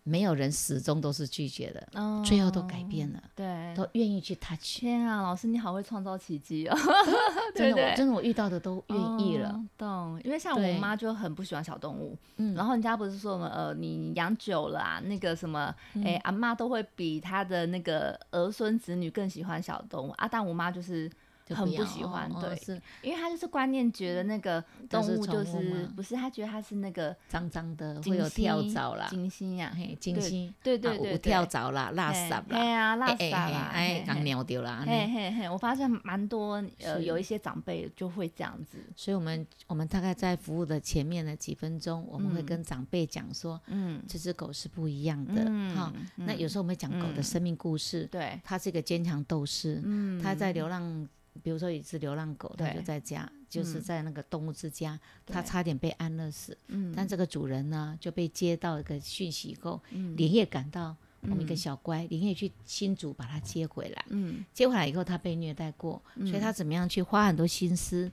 [0.08, 1.86] 没有人始终都是拒绝的，
[2.24, 4.80] 最后都改变了，对，都愿意去 touch。
[4.80, 6.78] 天啊，老师你好会创造奇迹哦！
[7.54, 9.60] 真的，真的我遇到的都愿意了。
[9.78, 21.12] 懂，因为像我妈就很不喜欢小动物，嗯，然后人家不是说什么呃，你养久了啊，那个什么，哎，阿妈都会比她的那个儿孙子女更喜欢小动物啊，但我妈就是。
[21.56, 45.44] 很不喜欢，对，是因为他就是观念觉得那个动物就是不是他觉得它是那个脏脏的，会有跳蚤啦，金星呀，嘿，金星，对对对，跳蚤啦，垃圾啦，对啊，垃圾啦，哎，刚尿掉啦，嘿嘿嘿，我发现蛮多呃，有一些长辈就会这样子，所以我们我们大概在服务的前面的几分钟，我们会跟长辈讲说，嗯，这只狗是不一样的，
[45.76, 51.08] 哈，那有时候我们讲狗的生命故事，对，它是一个坚强斗士，嗯，它在流浪。
[51.43, 56.58] 比如说一只流浪狗，它就在家，就是在那个动物之家，它差点被安乐死。
[56.67, 59.82] 嗯，但这个主人呢，就被接到一个讯息以后，
[60.15, 64.06] 连夜赶到我们一个小乖，连夜去新竹把它接回来。
[64.10, 68.12] 嗯，接回来以后，它被虐待过，所以它怎么样去花很多心思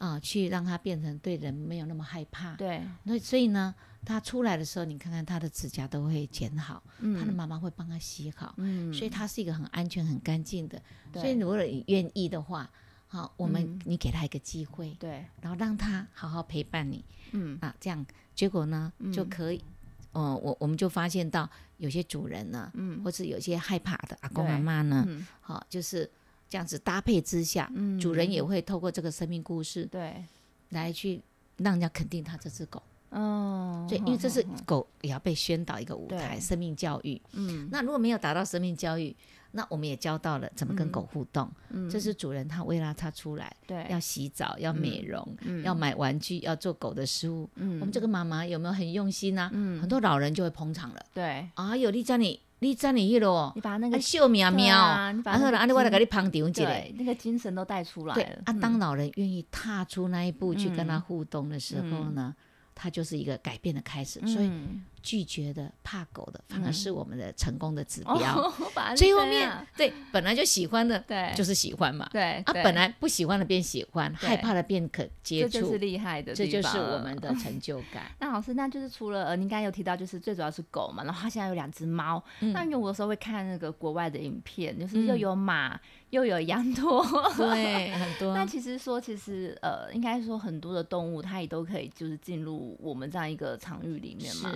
[0.00, 2.56] 啊，去让它变成对人没有那么害怕。
[2.56, 3.72] 对，那所以呢？
[4.02, 6.82] 他出来的时候，你看看他的指甲都会剪好，
[7.18, 8.54] 他的妈妈会帮他洗好，
[8.94, 10.80] 所以他是一个很安全、很干净的。
[11.12, 12.70] 所以如果你愿意的话，
[13.08, 19.62] 好，我们你给他一个机会，对，然后让他好好陪伴你，嗯啊，这样结果呢就可以，
[20.12, 25.06] 哦，我我们就发现到有些主人呢，嗯，或者有些害怕的阿公阿妈呢，
[25.42, 26.10] 好，就是
[26.50, 30.22] 这样子搭配之下，主人也会透过这个生命故事，对，
[30.70, 31.22] 来去
[31.58, 32.82] 让人家肯定他这只狗。
[33.10, 37.20] 哦，对，因为这是狗也要被宣导一个舞台，生命教育。
[37.32, 39.14] 嗯，那如果没有达到生命教育，
[39.52, 41.50] 那我们也教到了怎么跟狗互动。
[41.70, 47.48] 嗯，这是主人他为了它出来，对，要洗澡，要美容，要买玩具，要做狗的食物。
[47.56, 49.50] 嗯，我们这个妈妈有没有很用心呢？
[49.52, 51.06] 嗯，很多老人就会捧场了。
[51.12, 54.76] 对，啊，有你叫你，你叫你去咯，你把那个秀苗苗，
[55.24, 56.64] 然后呢，我来给你捧场一下，
[56.96, 58.42] 那个精神都带出来了。
[58.44, 62.34] 啊，当老人愿意踏出那一步去跟他互动的时候呢？
[62.72, 64.50] 他就是一个改变的开始，所以
[65.02, 68.52] 拒绝的、怕狗的，反而是我们的成功的指标。
[68.96, 72.08] 最后面对本来就喜欢的，对，就是喜欢嘛。
[72.12, 78.10] 对啊，本来不喜欢的变喜欢，害怕的变可接触，这就是厉害的，这就是我们的成就感。
[78.20, 82.22] 那老师，那就是除了呃，您刚才有提到，就是最主要是狗嘛，然后他现在有两只猫。
[82.52, 85.78] 那有的时候会看那个国外的影片，就是又有马。
[86.10, 88.34] 又有羊驼，对， 很多。
[88.34, 94.52] 那其实说，其实呃，应该说很多的动物，它也都可以就是进入我们这样一个场域里面嘛。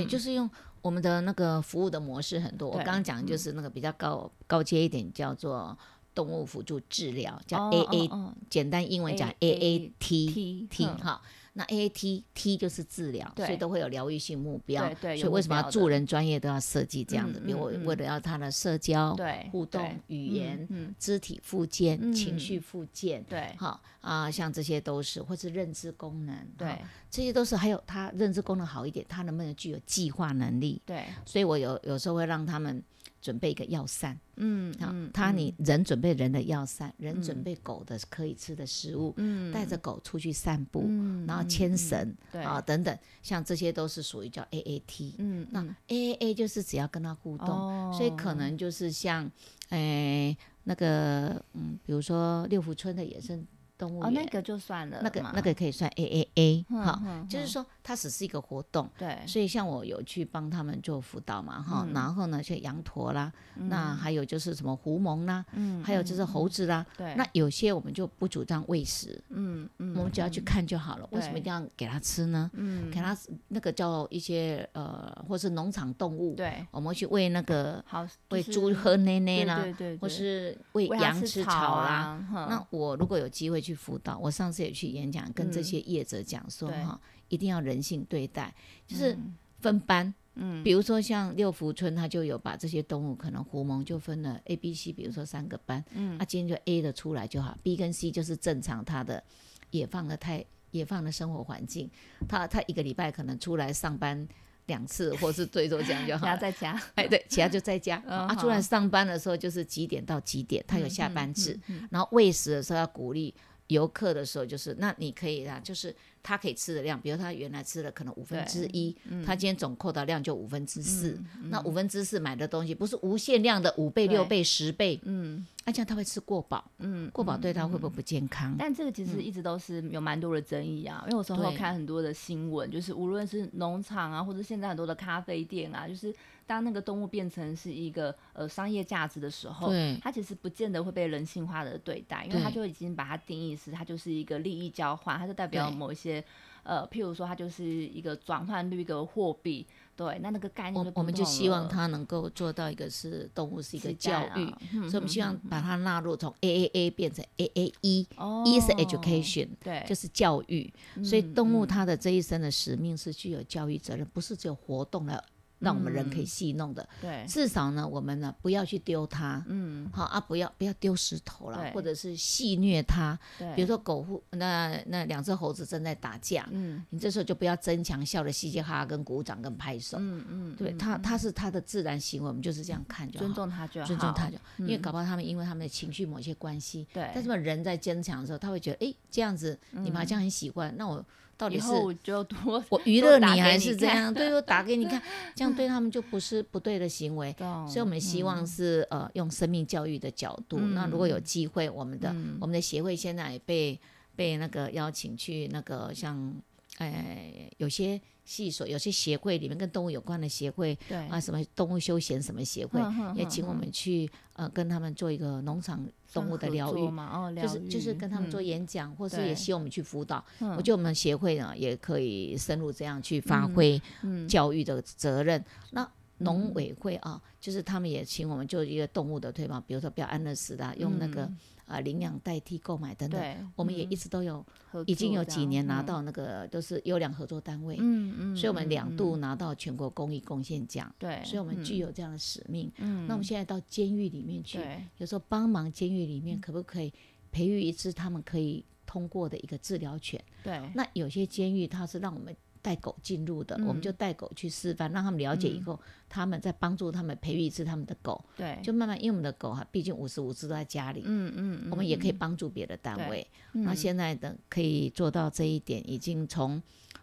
[0.00, 0.48] 是，对，就是用
[0.82, 2.68] 我们的那个服务的模式很多。
[2.68, 5.76] 我刚刚讲就是那个比较高高阶一点，叫做
[6.14, 8.10] 动物辅助治疗，叫 A A，
[8.50, 11.20] 简单英文讲 A A T T 哈。
[11.56, 14.92] 那 A A T T 就是治疗，所以都会有疗愈性目标。
[15.00, 17.40] 对，所以为什么要助人专业都要设计这样子？
[17.46, 19.16] 因为为了要他的社交、
[19.52, 26.76] 互动、语言、肢体附件、情绪附件，对，好啊，像这些都是，或是认知功能，对，
[27.08, 27.54] 这些都是。
[27.54, 30.82] 还有他认知功能好一点，他能不能具有计划能力？
[30.84, 32.82] 对，所以我有有时候会让他们。
[33.24, 42.42] 准备一个药膳，嗯，好，他你人准备人的药膳，人准备狗的可以吃的食物，嗯，带着狗出去散步，嗯，然后牵绳，对。
[42.42, 49.30] 啊，等等，像这些都是属于叫 A A T，嗯，那 A A A 就是只要跟他互动，所以可能就是像，
[49.70, 53.46] 诶，那个，嗯，比如说六福村的野生。
[53.76, 72.48] 动物哦，那个就算了，那个那个可以算 A A A，好，就是说它只是一个活动，对，所以像我有去帮他们做辅导嘛，哈，然后呢，像羊驼啦，那还有就是什么狐獴啦，嗯，还有就是猴子啦，对，那有些我们就不主张喂食，嗯嗯，我们只要去看就好了，为什么一定要给它吃呢？
[72.54, 73.16] 嗯，给它
[73.48, 83.64] 那个叫一些呃，或是农场动物，对，我们去喂那个好喂猪喝奶奶啦，对对，或是喂羊吃草啦，那我如果有机会。
[83.64, 88.52] 去辅导，我上次也去演讲，跟这些业者讲说哈，一定要人性对待，
[88.86, 89.16] 就是
[89.60, 99.22] 分班，嗯，比如说像六福村，他就有把这些动物，可能狐獴就分了 A、B、C，比如说三个班，嗯，那今天就 A 的出来就好，B 跟 C 就是正常他的
[99.70, 101.90] 野放的太野放的生活环境，
[102.26, 104.26] 他他一个礼拜可能出来上班。
[104.66, 106.24] 两次，或是最多这样就好。
[106.24, 108.02] 其他在家，哎，对，其他就在家。
[108.08, 111.60] 啊，出来上班的时候就是几点到几点，他有下班制。
[111.90, 113.34] 然后喂食的时候要鼓励
[113.68, 128.54] 游客的时候，就是那你可以啊，就是他可以吃的量，比如他原来吃的可能五分之一，他今天总扣的量就五分之四，那五分之四买的东西不是无限量的五倍、六倍、十倍，嗯，那这样他会吃过饱，嗯，过饱对他会不会不健康？
[128.58, 136.14] 但这个其实一直都是有蛮多的争议啊，因为我时候看很多的新闻，就是无论是农场啊，或者现在很多的咖啡店啊，就是。
[136.46, 146.24] 当那个动物变成是一个呃商业价值的时候，它其实不见得会被人性化的对待，因为它就已经把它定义是它就是一个利益交换，它就代表某一些
[146.62, 154.46] 呃，譬如说它就是一个转换率一个货币，对，那那个概念我们就希望它能够做到一个是动物是一个教育，
[154.88, 160.72] 所以我们希望把它纳入从 A A A 变成 A A E，E 是 education，对，就是教育，
[161.04, 165.22] 所以动物它的这一生的使命是具有教育责任，不是只有活动了。
[165.64, 191.04] 让我们人可以戏弄的，对，至少呢，我们呢不要去丢它，嗯，好啊，不要不要丢石头了，或者是戏虐它，对，比如说狗护那那两只猴子正在打架，嗯，你这时候就不要争强笑的嘻嘻哈哈跟鼓掌跟拍手，嗯嗯，对，它它是它的自然行为，我们就是这样看就好，尊重它就好，尊重它就，因为搞不好他们因为他们的情绪某些关系，对，但是嘛人在坚强的时候，他会觉得哎这样子你们好像很喜欢，那我。
[191.36, 191.66] 到底是
[192.70, 194.12] 我娱乐你还是这样？
[194.14, 195.00] 对，我打给你 看，
[195.34, 197.34] 这样对他们就不是不对的行为。
[197.38, 200.58] 所以，我们希望是呃，用生命教育的角度。
[200.58, 202.08] 那如果有机会，我们的
[202.40, 203.78] 我们的协会现在也被
[204.16, 206.34] 被那个邀请去那个像。
[206.78, 212.80] 哎，有些系所、有些协会里面跟动物有关的协会，对啊，什么动物休闲什么协会，
[213.14, 220.24] 也请我们去呃跟他们做一个农场动物的疗愈嘛，哦，就是就是跟他们做演讲，或是也希望我们去辅导。
[220.40, 223.80] 我觉得我们协会呢也可以深入这样去发挥
[224.28, 225.44] 教育的责任。
[225.70, 231.30] 那农委会啊，就是他们也请我们做一个动物的推广，比如说比较安乐死的，用那个。
[231.66, 234.44] 啊，领养代替购买等等，我们也一直都有，
[234.86, 242.70] 已经有几年拿到那个都是优良合作单位，嗯嗯，所以我们两度拿到全国公益贡献奖，对，所以我们具有这样的使命。
[242.78, 244.60] 嗯，那我们现在到监狱里面去，
[244.98, 246.92] 有时候帮忙监狱里面可不可以
[247.30, 250.22] 培育一只他们可以通过的一个治疗犬？
[250.42, 252.34] 对，那有些监狱它是让我们。
[252.64, 258.24] 带狗进入的，我们就带狗去示范，让他们了解以后，他们再帮助他们培育一次他们的狗。
[258.34, 263.26] 对，就慢慢，因为我们的狗哈，毕竟五十五只都在家里，嗯嗯，我们也可以帮助别的单位。
[263.52, 266.62] 那现在的可以做到这一点，已经从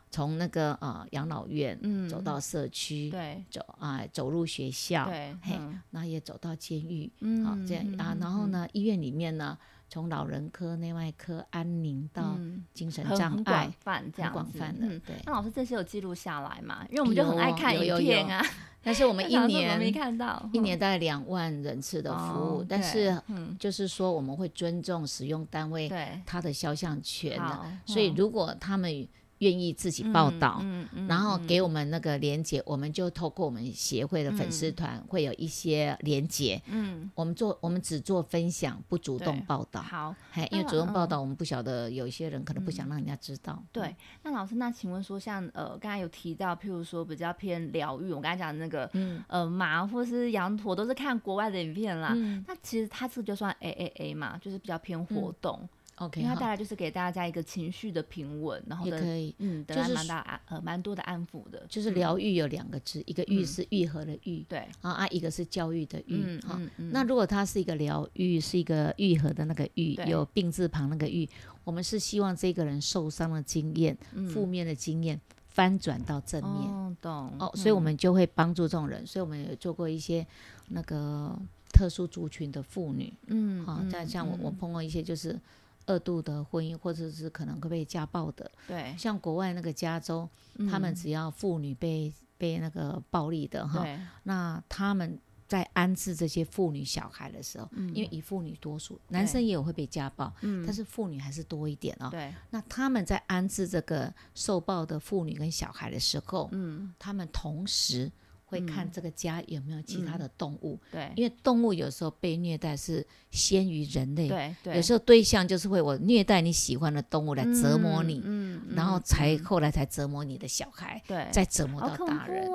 [0.10, 5.60] 从那个啊养老院走到社区，对，走啊走入学校，对，嘿，
[5.92, 7.12] 那也走到监狱，
[7.46, 9.56] 好这样啊，然后呢，医院里面呢。
[9.92, 12.38] 从老人科、内外科、安宁到
[12.74, 14.58] 精神障碍，很广泛这样子。
[14.80, 15.18] 嗯，对。
[15.26, 16.86] 那老师这些有记录下来吗？
[16.90, 18.42] 因为我们就很爱看影片啊。
[18.82, 23.22] 但是我们一年没看到，一年大概两万人次的服务，但是
[23.60, 25.92] 就是说我们会尊重使用单位
[26.26, 29.08] 他的肖像权的，所以如果他们。
[29.42, 30.64] 愿意自己报道，
[31.08, 36.62] 然后给我们那个连接，我们就透过我们协会的粉丝团会有一些连接。
[36.68, 39.82] 嗯，我们做我们只做分享，不主动报道。
[39.82, 40.16] 好，
[40.52, 43.62] 因为主动报道我们不晓得有一些人可能不想让人家知道。
[43.72, 52.14] 对，那老师，那请问说，像呃刚才有提到，譬如说比较偏疗愈，我刚才讲的那个，嗯，呃马或是羊驼，都是看国外的影片啦。
[52.48, 55.68] 那其实它这个就算 A A A 嘛，就是比较偏活动。
[56.02, 61.64] OK，因为它带来就是给大家一个情绪的平稳，然后也可以，嗯，得来蛮大安呃蛮多的安抚的。
[61.70, 66.60] 就是疗愈有两个字，一个愈是愈合的愈，对啊啊，一个是教育的愈，哈。
[66.78, 71.30] 那如果它是一个疗愈，是一个愈合的那个愈，有病字旁那个愈，
[71.64, 73.96] 我们是希望这个人受伤的经验、
[74.34, 79.06] 负面的经验翻转到正面，懂哦，所以我们就会帮助这种人。
[79.06, 80.26] 所以我们有做过一些
[80.70, 81.38] 那个
[81.72, 85.40] 特殊族群的妇女，嗯，好，像像我我碰过一些就是。
[85.86, 90.28] 二度的婚姻，或者是可能会被家暴的，对，像国外那个加州，
[90.70, 93.86] 他们只要妇女被被那个暴力的哈，
[94.24, 100.34] 那他们在安置这些妇女小孩的时候，因为以妇女多数，男生也有会被家暴，
[100.66, 102.10] 但是妇女还是多一点哦。
[102.10, 108.12] 对，那他们在安置这个受暴的妇女跟小孩的时候，嗯，他们同时。
[108.52, 114.28] 会看这个家有没有其他的动物，对，因为动物有时候被虐待是先于人类，
[114.62, 122.52] 对，有时候对象就是会我虐待你喜欢的动物来折磨你，嗯，然后才后来才折磨你的小孩，对，再折磨到大人，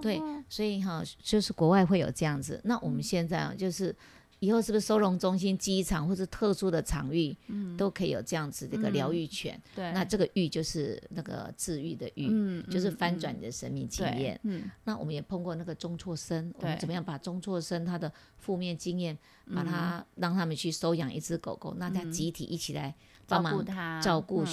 [0.00, 2.60] 对，所以哈，就是国外会有这样子。
[2.62, 3.94] 那我们现在啊，就是
[4.40, 7.36] 以后是不是收容中心、机场或者特殊的场域，
[7.76, 9.60] 都可以有这样子的一个疗愈犬？
[9.74, 14.40] 对，那这个愈就是那个治愈的愈，嗯就是翻转你的生命经验。
[14.42, 19.16] 嗯，那我们也碰过那个中辍生，我们怎么样把中辍生他的负面经验，
[19.54, 22.94] 把他让他们去收养一只狗狗，那他集体一起来
[23.26, 24.46] 帮忙顾他，照顾嗯